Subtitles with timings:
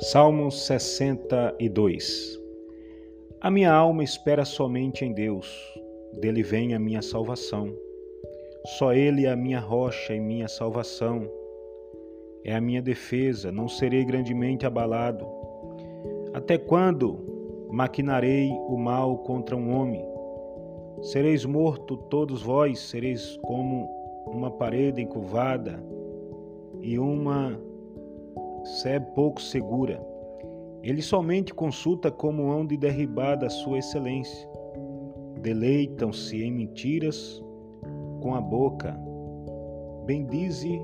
[0.00, 2.40] Salmo 62
[3.40, 5.52] A minha alma espera somente em Deus,
[6.20, 7.74] dele vem a minha salvação.
[8.78, 11.28] Só Ele é a minha rocha e minha salvação.
[12.44, 15.26] É a minha defesa, não serei grandemente abalado.
[16.32, 20.06] Até quando maquinarei o mal contra um homem?
[21.02, 23.88] Sereis morto todos vós, sereis como
[24.28, 25.82] uma parede encurvada
[26.80, 27.66] e uma
[28.68, 30.00] sé pouco segura.
[30.82, 34.48] Ele somente consulta como hão de derribar da sua excelência.
[35.40, 37.42] Deleitam-se em mentiras
[38.20, 38.98] com a boca.
[40.06, 40.80] Bendize,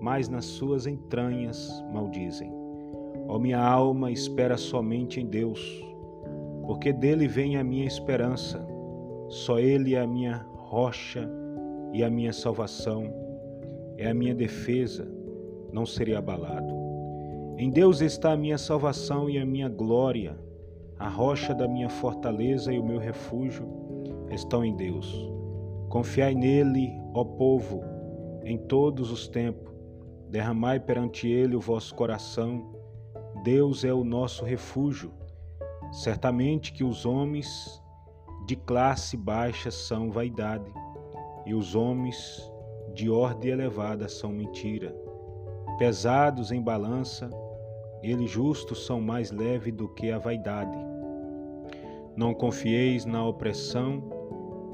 [0.00, 2.52] mas nas suas entranhas maldizem.
[3.28, 5.84] Ó minha alma, espera somente em Deus,
[6.66, 8.66] porque dele vem a minha esperança.
[9.28, 11.28] Só ele é a minha rocha
[11.92, 13.04] e a minha salvação,
[13.96, 15.06] é a minha defesa,
[15.72, 16.81] não serei abalado.
[17.58, 20.38] Em Deus está a minha salvação e a minha glória,
[20.98, 23.68] a rocha da minha fortaleza e o meu refúgio
[24.30, 25.30] estão em Deus.
[25.88, 27.84] Confiai nele, ó povo,
[28.42, 29.72] em todos os tempos.
[30.30, 32.72] Derramai perante ele o vosso coração.
[33.44, 35.12] Deus é o nosso refúgio.
[35.92, 37.82] Certamente que os homens
[38.46, 40.72] de classe baixa são vaidade,
[41.44, 42.50] e os homens
[42.94, 44.96] de ordem elevada são mentira.
[45.78, 47.28] Pesados em balança,
[48.02, 50.76] eles justos são mais leves do que a vaidade.
[52.16, 54.02] Não confieis na opressão,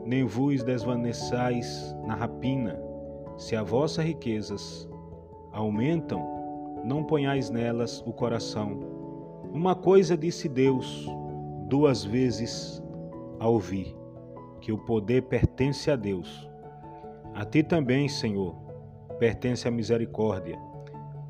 [0.05, 2.81] nem vos desvaneçais na rapina.
[3.37, 4.89] Se as vossas riquezas
[5.53, 8.81] aumentam, não ponhais nelas o coração.
[9.53, 11.07] Uma coisa disse Deus
[11.69, 12.83] duas vezes
[13.39, 13.95] a ouvir,
[14.61, 16.48] que o poder pertence a Deus.
[17.35, 18.55] A ti também, Senhor,
[19.19, 20.59] pertence a misericórdia,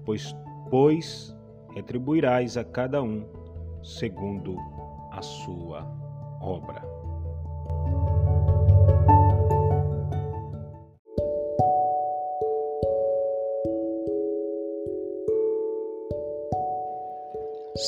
[0.04, 0.34] pois,
[0.70, 1.36] pois
[1.78, 3.24] retribuirás a cada um
[3.84, 4.56] segundo
[5.12, 5.86] a sua
[6.40, 6.82] obra.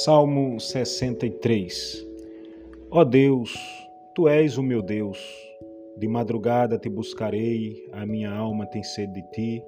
[0.04, 2.06] Salmo 63
[2.92, 3.52] Ó Deus,
[4.14, 5.18] tu és o meu Deus,
[5.96, 9.64] de madrugada te buscarei, a minha alma tem sede de ti.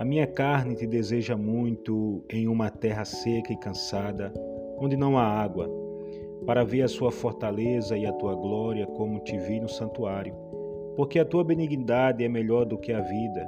[0.00, 4.32] A minha carne te deseja muito em uma terra seca e cansada,
[4.78, 5.70] onde não há água,
[6.46, 10.34] para ver a sua fortaleza e a tua glória, como te vi no santuário.
[10.96, 13.46] Porque a tua benignidade é melhor do que a vida.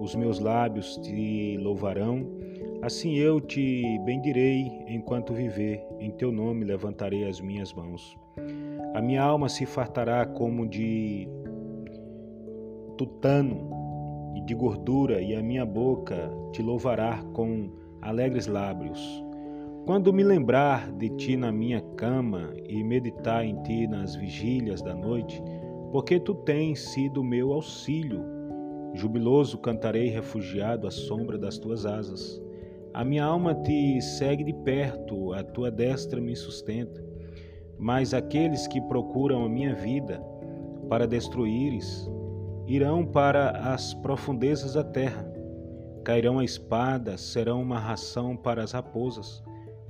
[0.00, 2.26] Os meus lábios te louvarão,
[2.80, 5.86] assim eu te bendirei enquanto viver.
[6.00, 8.16] Em teu nome levantarei as minhas mãos.
[8.94, 11.28] A minha alma se fartará como de
[12.96, 13.81] tutano
[14.34, 17.70] e de gordura, e a minha boca te louvará com
[18.00, 19.22] alegres lábios.
[19.84, 24.94] Quando me lembrar de ti na minha cama e meditar em ti nas vigílias da
[24.94, 25.42] noite,
[25.90, 28.24] porque tu tens sido meu auxílio,
[28.94, 32.40] jubiloso cantarei refugiado à sombra das tuas asas.
[32.94, 37.04] A minha alma te segue de perto, a tua destra me sustenta.
[37.78, 40.22] Mas aqueles que procuram a minha vida
[40.88, 42.08] para destruíres,
[42.74, 45.30] irão para as profundezas da terra.
[46.02, 49.42] Cairão a espada, serão uma ração para as raposas,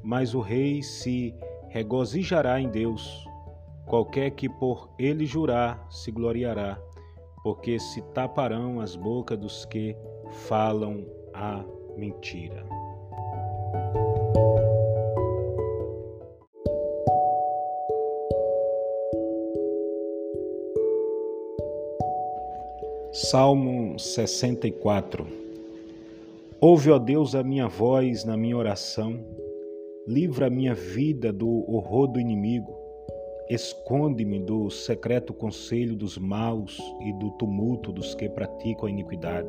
[0.02, 1.32] mas o rei se
[1.68, 3.24] regozijará em Deus.
[3.86, 6.76] Qualquer que por ele jurar se gloriará,
[7.44, 9.96] porque se taparão as bocas dos que
[10.48, 11.64] falam a
[11.96, 12.66] mentira.
[23.30, 25.24] Salmo 64
[26.60, 29.24] Ouve, ó Deus, a minha voz na minha oração,
[30.08, 32.74] livra a minha vida do horror do inimigo,
[33.48, 39.48] esconde-me do secreto conselho dos maus e do tumulto dos que praticam a iniquidade,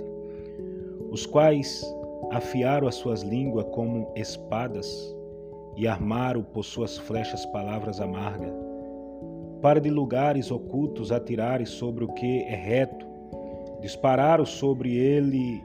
[1.09, 1.83] os quais
[2.31, 4.87] afiaram as suas línguas como espadas
[5.75, 8.53] e armaram por suas flechas palavras amargas,
[9.63, 13.12] para de lugares ocultos atirarem sobre o que é reto
[13.83, 15.61] Dispararam sobre ele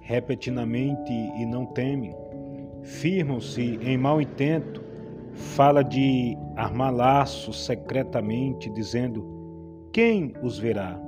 [0.00, 2.16] repetidamente e não temem.
[2.80, 4.82] Firmam-se em mau intento.
[5.34, 9.22] Fala de armar laços secretamente, dizendo:
[9.92, 10.98] Quem os verá?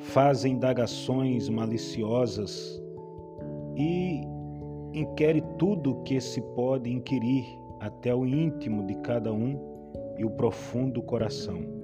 [0.00, 2.78] Fazem indagações maliciosas
[3.74, 4.20] e
[4.92, 7.46] inquere tudo o que se pode inquirir,
[7.80, 9.58] até o íntimo de cada um
[10.18, 11.79] e o profundo coração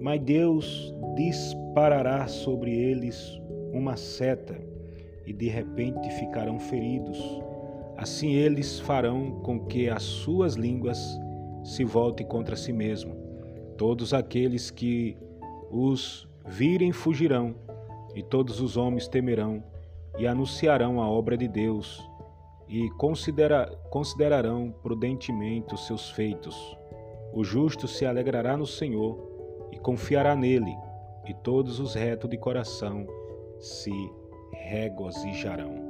[0.00, 3.40] mas Deus disparará sobre eles
[3.72, 4.58] uma seta
[5.26, 7.18] e de repente ficarão feridos.
[7.96, 10.98] Assim eles farão com que as suas línguas
[11.64, 13.16] se voltem contra si mesmo.
[13.76, 15.16] Todos aqueles que
[15.70, 17.54] os virem fugirão,
[18.14, 19.62] e todos os homens temerão
[20.18, 22.02] e anunciarão a obra de Deus
[22.68, 26.76] e considera considerarão prudentemente os seus feitos.
[27.32, 29.37] O justo se alegrará no Senhor
[29.72, 30.74] e confiará nele,
[31.26, 33.06] e todos os retos de coração
[33.58, 33.92] se
[34.52, 35.87] regozijarão.